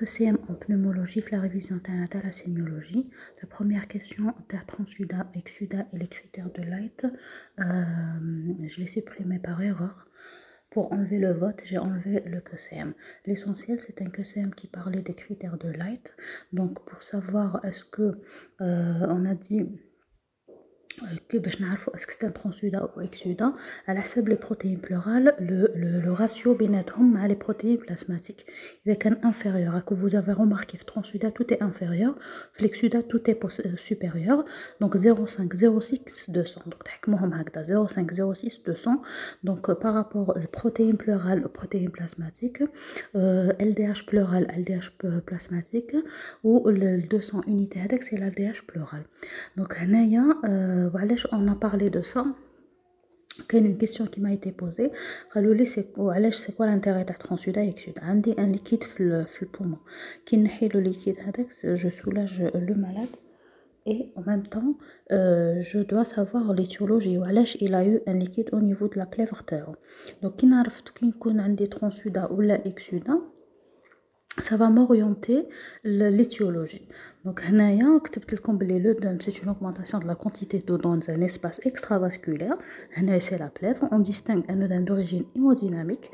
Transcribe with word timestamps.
QCM 0.00 0.38
en 0.48 0.54
pneumologie, 0.54 1.22
la 1.30 1.40
révision 1.40 1.76
de 1.76 2.24
la 2.24 2.32
sémiologie. 2.32 3.10
La 3.42 3.46
première 3.46 3.86
question, 3.86 4.32
transsuda, 4.66 5.30
exuda 5.34 5.86
et 5.92 5.98
les 5.98 6.06
critères 6.06 6.50
de 6.50 6.62
Light. 6.62 7.06
Euh, 7.58 7.64
je 8.66 8.80
l'ai 8.80 8.86
supprimé 8.86 9.38
par 9.38 9.60
erreur. 9.60 10.08
Pour 10.70 10.90
enlever 10.94 11.18
le 11.18 11.32
vote, 11.32 11.60
j'ai 11.64 11.76
enlevé 11.76 12.22
le 12.24 12.40
QCM. 12.40 12.94
L'essentiel, 13.26 13.78
c'est 13.78 14.00
un 14.00 14.06
QCM 14.06 14.54
qui 14.54 14.68
parlait 14.68 15.02
des 15.02 15.12
critères 15.12 15.58
de 15.58 15.68
Light. 15.68 16.14
Donc, 16.54 16.82
pour 16.86 17.02
savoir 17.02 17.62
est-ce 17.62 17.84
que 17.84 18.22
euh, 18.62 19.06
on 19.06 19.26
a 19.26 19.34
dit 19.34 19.68
باش 21.33 21.61
نعرفوا 21.61 21.95
اسكو 21.95 22.11
سي 22.11 22.29
ترانسودا 22.29 22.77
او 22.77 23.01
اكسودا 23.01 23.53
على 23.87 24.01
حسب 24.01 24.29
لي 24.29 24.35
بروتين 24.35 24.81
بلورال 24.89 25.35
لو 26.05 26.13
راسيو 26.13 26.53
بيناتهم 26.53 27.13
مع 27.13 27.25
لي 27.25 27.35
بروتين 27.35 27.75
بلازماتيك 27.75 28.35
اذا 28.87 28.95
كان 28.95 29.13
انفيريور 29.13 29.73
راكو 29.73 29.95
vous 29.95 30.11
avez 30.11 30.33
remarqué 30.33 30.77
في 30.77 30.85
ترانسودا 30.87 31.29
tout 31.29 31.53
est 31.53 31.57
inférieur 31.57 32.19
في 32.53 32.59
الاكسودا 32.59 33.01
tout 33.01 33.31
est 33.31 33.47
supérieur 33.75 34.45
donc 34.83 34.95
0,5 34.95 35.55
0,6 35.55 36.31
200 36.31 36.61
donc 36.61 36.83
تحكموهم 36.85 37.33
هكذا 37.33 37.87
0,5 37.87 37.95
0,6 37.95 38.59
200 38.67 38.91
donc 39.47 39.73
par 39.73 39.93
rapport 39.93 40.29
au 40.29 40.47
protéine 40.51 40.97
pleurale 40.97 41.43
au 41.45 41.49
protéine 41.49 41.89
plasmatique 41.89 42.63
LDH 43.67 44.05
pleural 44.07 44.43
LDH 44.57 44.87
plasmatique 45.25 45.95
ou 46.43 46.69
le 46.69 47.01
200 47.01 47.41
unités 47.47 47.79
هذاك 47.79 48.03
c'est 48.03 48.17
l'LDH 48.17 48.61
pleural 48.71 49.03
donc 49.59 49.73
هنايا 49.77 50.25
on 51.31 51.47
a 51.47 51.55
parlé 51.55 51.89
de 51.89 52.01
ça 52.01 52.23
كاين 53.47 53.65
une 53.65 53.77
question 53.77 54.05
qui 54.05 54.21
m'a 54.21 54.33
été 54.33 54.51
posée 54.51 54.91
قالوا 55.35 55.53
لي 55.53 55.65
سي 55.65 55.85
علاش 55.97 56.35
سي 56.35 56.51
كوا 56.51 56.65
l'intérêt 56.65 57.05
تاع 57.05 57.15
ترانسودا 57.19 57.69
اكسود 57.69 57.99
عندي 58.01 58.33
ان 58.39 58.51
ليكيد 58.51 58.83
في 58.83 59.25
في 59.25 59.43
البومون 59.43 59.79
كي 60.25 60.37
نحي 60.37 60.67
لو 60.67 60.79
ليكيد 60.79 61.19
هذاك 61.19 61.47
جو 61.65 61.89
سولاج 61.89 62.41
لو 62.41 62.75
مالاد 62.75 63.09
et 63.87 64.11
en 64.15 64.21
même 64.21 64.47
temps 64.55 64.73
euh, 65.11 65.61
je 65.61 65.79
dois 65.79 66.05
savoir 66.05 66.53
l'étiologie 66.53 67.17
وعلاش 67.17 67.57
il 67.61 67.73
a 67.75 67.85
eu 67.85 67.99
un 68.07 68.13
liquide 68.13 68.49
au 68.53 68.59
niveau 68.59 68.87
de 68.87 68.99
la 68.99 69.05
plèvre 69.05 69.43
تاعو 69.47 69.73
donc 70.23 70.35
كي 70.37 70.45
نعرف 70.45 70.81
كي 70.81 71.05
نكون 71.05 71.39
عندي 71.39 71.65
ترانسودا 71.65 72.25
ولا 72.25 72.67
اكسودا 72.67 73.21
Ça 74.40 74.56
va 74.56 74.70
m'orienter 74.70 75.48
l'étiologie. 75.84 76.86
Donc, 77.24 77.42
c'est 79.20 79.42
une 79.42 79.50
augmentation 79.50 79.98
de 79.98 80.06
la 80.06 80.14
quantité 80.14 80.58
d'eau 80.58 80.78
dans 80.78 80.92
un 80.92 81.20
espace 81.20 81.60
extravasculaire. 81.64 82.56
C'est 83.20 83.38
la 83.38 83.48
plèvre. 83.48 83.88
On 83.90 83.98
distingue 83.98 84.44
un 84.48 84.60
œdème 84.62 84.84
d'origine 84.84 85.24
hémodynamique 85.34 86.10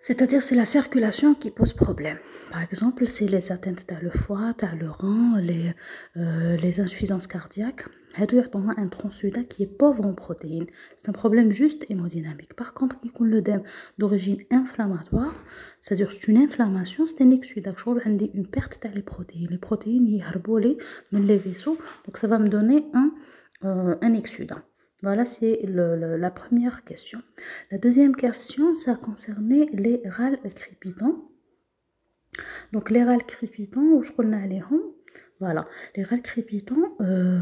c'est-à-dire 0.00 0.42
c'est 0.42 0.54
la 0.54 0.64
circulation 0.64 1.34
qui 1.34 1.50
pose 1.50 1.72
problème. 1.72 2.18
Par 2.52 2.62
exemple, 2.62 3.06
c'est 3.06 3.26
les 3.26 3.52
atteintes 3.52 3.86
dans 3.88 4.00
le 4.00 4.10
foie, 4.10 4.54
dans 4.58 4.76
le 4.78 4.90
rein, 4.90 5.40
les, 5.40 5.74
euh, 6.16 6.56
les 6.56 6.80
insuffisances 6.80 7.26
cardiaques. 7.26 7.84
On 8.54 8.68
a 8.68 8.80
un 8.80 8.88
transsuda 8.88 9.44
qui 9.44 9.62
est 9.62 9.66
pauvre 9.66 10.04
en 10.04 10.14
protéines. 10.14 10.66
C'est 10.96 11.08
un 11.08 11.12
problème 11.12 11.52
juste 11.52 11.84
hémodynamique. 11.88 12.54
Par 12.54 12.74
contre, 12.74 12.96
le 13.20 13.42
dème 13.42 13.62
d'origine 13.98 14.38
inflammatoire, 14.50 15.34
c'est-à-dire 15.80 16.12
c'est 16.12 16.28
une 16.28 16.38
inflammation, 16.38 17.06
c'est 17.06 17.22
un 17.22 17.30
exudat. 17.30 17.74
une 17.86 18.46
perte 18.46 18.82
dans 18.82 18.92
les 18.92 19.02
protéines. 19.02 19.48
Les 19.50 19.58
protéines, 19.58 20.06
ils 20.06 20.24
dans 21.12 21.18
les 21.18 21.38
vaisseaux. 21.38 21.78
Donc 22.06 22.16
ça 22.16 22.26
va 22.26 22.38
me 22.38 22.48
donner 22.48 22.86
un, 22.94 23.12
euh. 23.64 24.67
Voilà, 25.02 25.24
c'est 25.24 25.60
la 25.64 26.30
première 26.30 26.84
question. 26.84 27.22
La 27.70 27.78
deuxième 27.78 28.16
question, 28.16 28.74
ça 28.74 28.96
concernait 28.96 29.66
les 29.72 30.02
râles 30.04 30.38
crépitants. 30.54 31.30
Donc, 32.72 32.90
les 32.90 33.04
râles 33.04 33.24
crépitants, 33.24 33.80
où 33.80 34.02
je 34.02 34.10
connais 34.10 34.48
les 34.48 34.60
voilà, 35.40 35.68
les 35.94 36.02
râles 36.02 36.22
crépitants, 36.22 36.96
euh, 37.00 37.38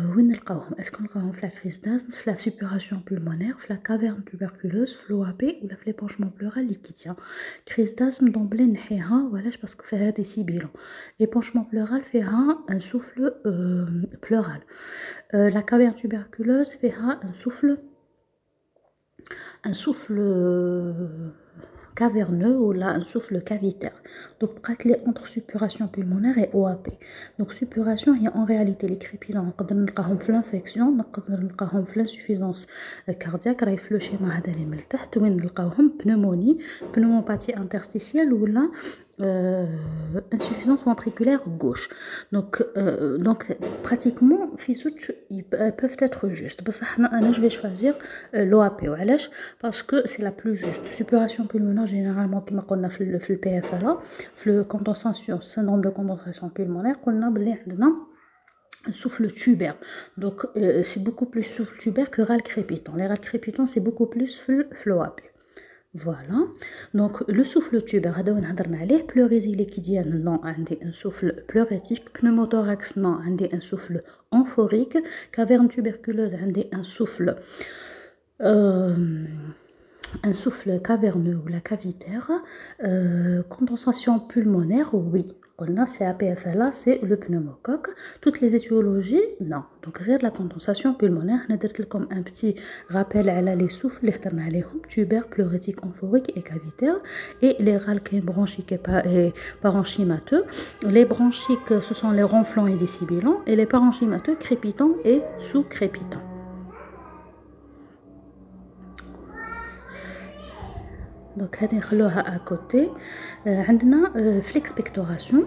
est-ce 0.76 0.90
qu'on 0.90 1.06
les 1.06 1.40
la 1.40 1.48
crise 1.48 1.80
d'asthme, 1.80 2.10
la 2.26 2.36
suppuration 2.36 3.00
pulmonaire, 3.00 3.56
la 3.70 3.78
caverne 3.78 4.22
tuberculeuse, 4.22 5.06
l'OAP 5.08 5.42
ou 5.62 5.68
la 5.68 5.76
l'épanchement 5.86 6.28
pleural 6.28 6.66
liquidien. 6.66 7.16
Crise 7.64 7.94
d'asthme 7.94 8.28
d'emblée, 8.28 8.66
voilà, 9.30 9.48
parce 9.60 9.74
que 9.74 9.86
fait 9.86 10.12
des 10.12 10.24
sibilants. 10.24 10.72
Épanchement 11.20 11.64
pleural 11.64 12.02
fait 12.02 12.22
un 12.68 12.80
souffle 12.80 13.34
euh, 13.46 13.86
pleural. 14.20 14.60
Euh, 15.32 15.48
la 15.48 15.62
caverne 15.62 15.94
tuberculeuse 15.94 16.72
fait 16.72 16.92
un 17.22 17.32
souffle, 17.32 17.76
un 19.64 19.72
souffle 19.72 20.20
caverneux 21.96 22.56
ou 22.58 22.72
là 22.72 22.88
un 22.88 23.04
souffle 23.04 23.42
cavitaire. 23.42 24.00
Donc, 24.38 24.50
les 24.84 24.96
entre 25.06 25.26
suppuration 25.26 25.88
pulmonaire 25.88 26.38
et 26.38 26.50
OAP. 26.52 26.90
Donc, 27.38 27.52
suppuration, 27.52 28.14
il 28.14 28.22
y 28.22 28.26
a 28.28 28.36
en 28.36 28.44
réalité 28.44 28.86
les 28.86 28.98
crépitants. 28.98 29.46
On 29.46 29.50
peut 29.50 29.74
l'infection, 30.28 30.96
on 30.96 31.20
peut 31.20 31.32
l'insuffisance 31.96 32.66
cardiaque, 33.18 33.62
on 33.62 33.90
le 33.90 33.98
schéma 33.98 34.40
de 35.80 35.90
pneumonie, 35.90 36.58
pneumopathie 36.92 37.54
interstitielle 37.54 38.32
ou 38.32 38.46
là 38.46 38.68
euh, 39.22 39.64
insuffisance 40.30 40.84
ventriculaire 40.84 41.40
gauche. 41.48 41.88
Donc, 42.32 42.62
euh, 42.76 43.16
donc 43.16 43.56
pratiquement, 43.82 44.50
ils 45.30 45.44
peuvent 45.44 45.96
être 46.00 46.28
justes. 46.28 46.62
Je 47.32 47.40
vais 47.40 47.48
choisir 47.48 47.96
euh, 48.34 48.44
l'OAP. 48.44 48.84
Parce 49.60 49.82
que 49.82 50.06
c'est 50.06 50.20
la 50.22 50.32
plus 50.32 50.54
juste. 50.54 50.84
Suppuration 50.92 51.46
pulmonaire, 51.46 51.86
généralement, 51.86 52.42
qui 52.42 52.54
on 52.54 52.84
a 52.84 52.90
le 52.98 53.18
PFLA, 53.38 53.98
le 54.44 54.64
condensation, 54.64 55.40
syndrome 55.40 55.80
de 55.80 55.88
condensation 55.88 56.50
pulmonaire, 56.50 57.00
qu'on 57.00 57.22
a 57.22 57.30
souffle 58.92 59.32
tubaire. 59.32 59.76
Donc, 60.16 60.46
c'est 60.82 61.02
beaucoup 61.02 61.26
plus 61.26 61.42
souffle 61.42 61.76
tubaire 61.78 62.10
que 62.10 62.22
râle 62.22 62.42
crépitant. 62.42 62.94
Les 62.94 63.06
râles 63.06 63.18
crépitants, 63.18 63.66
c'est 63.66 63.80
beaucoup 63.80 64.06
plus 64.06 64.36
l'OAP. 64.84 65.20
Voilà. 65.96 66.44
Donc, 66.92 67.26
le 67.26 67.42
souffle 67.42 67.82
tubaire, 67.82 68.22
pleurésie 69.06 69.54
liquidienne, 69.54 70.18
non, 70.22 70.40
un 70.44 70.92
souffle 70.92 71.42
pleurétique, 71.48 72.12
pneumothorax, 72.12 72.96
non, 72.96 73.18
un 73.24 73.60
souffle 73.62 74.02
amphorique, 74.30 74.98
caverne 75.32 75.68
tuberculeuse, 75.68 76.34
un 76.70 76.84
souffle. 76.84 77.36
Euh, 78.42 79.24
un 80.22 80.32
souffle 80.34 80.80
caverneux 80.82 81.40
ou 81.42 81.48
la 81.48 81.60
cavitaire, 81.60 82.30
euh, 82.84 83.42
condensation 83.44 84.20
pulmonaire, 84.20 84.94
oui, 84.94 85.24
on 85.58 85.76
a 85.76 85.86
CAPFLA, 85.86 86.72
c'est 86.72 87.00
le 87.02 87.16
pneumocoque. 87.16 87.88
Toutes 88.20 88.40
les 88.40 88.54
étiologies, 88.54 89.22
non. 89.40 89.62
Donc, 89.82 89.98
rien 89.98 90.18
la 90.22 90.30
condensation 90.30 90.94
pulmonaire, 90.94 91.40
on 91.48 91.86
comme 91.86 92.08
un 92.10 92.22
petit 92.22 92.56
rappel 92.88 93.28
à 93.28 93.40
les 93.40 93.68
souffles, 93.68 94.06
les 94.06 94.64
tubaires, 94.88 95.28
pleurétiques, 95.28 95.84
amphoriques 95.84 96.32
et 96.36 96.42
cavitaires, 96.42 97.00
et 97.40 97.56
les 97.58 97.76
ralquins 97.76 98.20
bronchiques 98.20 98.72
et 98.72 99.32
parenchymateux. 99.62 100.44
Les 100.86 101.04
bronchiques, 101.04 101.80
ce 101.80 101.94
sont 101.94 102.10
les 102.10 102.22
ronflants 102.22 102.66
et 102.66 102.76
les 102.76 102.86
sibilants, 102.86 103.40
et 103.46 103.56
les 103.56 103.66
parenchymateux, 103.66 104.36
crépitants 104.36 104.96
et 105.04 105.22
sous-crépitants. 105.38 106.35
Donc, 111.36 111.58
à 112.18 112.38
côté. 112.38 112.90
Euh, 113.46 113.62
euh, 114.16 114.40
l'expectoration. 114.54 115.44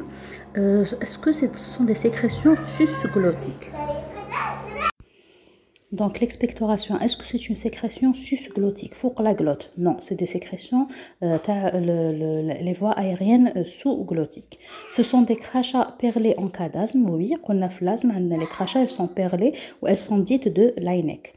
Euh, 0.58 0.86
est-ce 1.02 1.18
que 1.18 1.32
ce 1.32 1.48
sont 1.56 1.84
des 1.84 1.96
sécrétions 1.96 2.56
susglottiques 2.58 3.72
donc 5.92 6.20
l'expectoration, 6.20 7.00
est-ce 7.00 7.18
que 7.18 7.26
c'est 7.26 7.50
une 7.50 7.56
sécrétion 7.56 8.14
susglottique 8.14 8.94
Faut 8.94 9.14
la 9.20 9.34
glotte 9.34 9.72
Non, 9.78 9.98
c'est 10.02 10.16
des 10.16 10.28
sécrétions, 10.28 10.88
les 11.22 12.74
voies 12.78 12.92
aériennes 12.92 13.66
sous-glottiques. 13.66 14.60
Ce 14.92 15.02
sont 15.02 15.24
des 15.24 15.36
crachats 15.36 15.96
perlés 15.98 16.36
en 16.38 16.48
cas 16.48 16.70
d'asthme, 16.70 17.10
oui, 17.10 17.34
qu'on 17.42 17.62
a 17.64 17.70
l'asthme, 17.82 18.14
les 18.20 18.46
crachats 18.46 18.82
elles 18.82 18.90
sont 18.90 19.08
perlés 19.08 19.54
ou 19.82 19.88
elles 19.88 19.98
sont 19.98 20.20
dites 20.20 20.48
de 20.48 20.74
Lainec. 20.78 21.34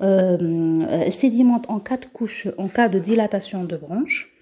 elles 0.00 1.12
sédimentent 1.12 1.68
en 1.68 1.80
quatre 1.80 2.12
couches 2.12 2.46
en 2.58 2.68
cas 2.68 2.88
de 2.88 3.00
dilatation 3.00 3.64
de 3.64 3.76
bronches. 3.76 4.32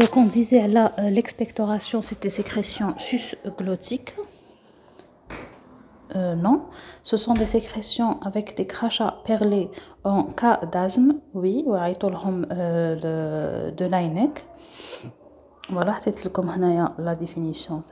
Donc 0.00 0.16
on 0.16 0.24
disait 0.24 0.66
là, 0.66 0.92
l'expectoration, 1.10 2.02
c'est 2.02 2.20
des 2.22 2.30
sécrétions 2.30 2.94
susglottiques. 2.98 4.14
Euh, 6.14 6.34
non, 6.34 6.66
ce 7.04 7.16
sont 7.16 7.34
des 7.34 7.46
sécrétions 7.46 8.20
avec 8.22 8.56
des 8.56 8.66
crachats 8.66 9.18
perlés 9.24 9.70
en 10.04 10.24
cas 10.24 10.60
d'asthme, 10.70 11.14
oui, 11.34 11.64
ou 11.66 11.74
euh, 12.52 13.70
de 13.70 13.84
l'AINEC. 13.84 14.44
Voilà, 15.70 15.94
c'est 16.00 16.30
comme 16.32 16.50
la 16.98 17.14
définition. 17.14 17.84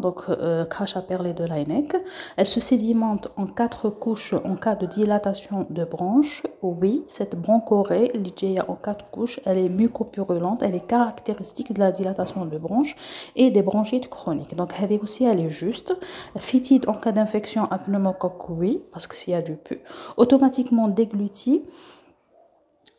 Donc, 0.00 0.22
euh, 0.28 0.64
à 0.94 1.02
perlé 1.02 1.34
de 1.34 1.44
l'AINEC. 1.44 1.96
Elle 2.36 2.46
se 2.46 2.60
sédimente 2.60 3.28
en 3.36 3.46
quatre 3.46 3.90
couches 3.90 4.34
en 4.44 4.54
cas 4.54 4.76
de 4.76 4.86
dilatation 4.86 5.66
de 5.68 5.84
branche. 5.84 6.44
Oui, 6.62 7.04
cette 7.08 7.34
bronchorée, 7.34 8.12
liée 8.14 8.56
en 8.68 8.74
quatre 8.74 9.10
couches, 9.10 9.40
elle 9.44 9.58
est 9.58 9.68
mucopurulente. 9.68 10.62
Elle 10.62 10.76
est 10.76 10.86
caractéristique 10.86 11.72
de 11.72 11.80
la 11.80 11.90
dilatation 11.90 12.46
de 12.46 12.58
branche 12.58 12.94
et 13.34 13.50
des 13.50 13.62
bronchites 13.62 14.08
chroniques. 14.08 14.54
Donc, 14.54 14.72
elle 14.80 14.92
est 14.92 15.02
aussi, 15.02 15.24
elle 15.24 15.40
est 15.40 15.50
juste. 15.50 15.94
Fétide 16.38 16.88
en 16.88 16.94
cas 16.94 17.10
d'infection 17.10 17.64
à 17.72 17.78
pneumocoque, 17.78 18.48
oui, 18.50 18.82
parce 18.92 19.08
que 19.08 19.16
s'il 19.16 19.32
y 19.32 19.36
a 19.36 19.42
du 19.42 19.56
pu. 19.56 19.80
Automatiquement 20.16 20.86
déglutie. 20.86 21.64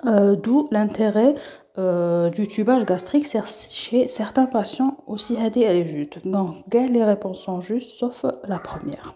Euh, 0.06 0.36
d'où 0.36 0.68
l'intérêt 0.72 1.34
euh, 1.80 2.30
du 2.30 2.48
tubage 2.48 2.86
gastrique 2.86 3.26
chez 3.26 4.08
certains 4.08 4.46
patients 4.46 4.98
aussi 5.08 5.36
elle 5.40 5.58
est 5.58 5.86
juste. 5.86 6.28
Donc, 6.28 6.56
les 6.72 7.04
réponses 7.04 7.40
sont 7.40 7.62
justes 7.62 7.90
sauf 7.98 8.26
la 8.44 8.60
première. 8.60 9.16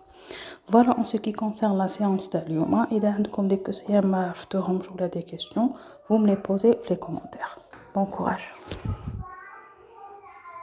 Voilà 0.68 0.98
en 0.98 1.04
ce 1.04 1.18
qui 1.18 1.33
concerne 1.33 1.78
la 1.78 1.88
séance 1.88 2.30
d'Alioma. 2.30 2.88
Et 2.92 3.00
comme 3.31 3.48
des 3.48 5.24
questions, 5.24 5.74
vous 6.07 6.18
me 6.18 6.28
les 6.28 6.36
posez 6.36 6.78
les 6.89 6.98
commentaires. 6.98 7.60
Bon 7.94 8.06
courage. 8.06 8.54